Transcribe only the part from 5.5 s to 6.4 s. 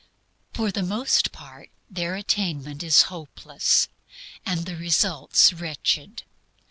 wretched.